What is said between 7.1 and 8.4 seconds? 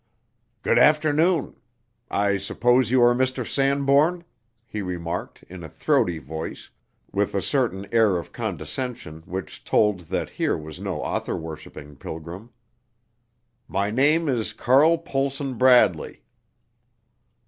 with a certain air of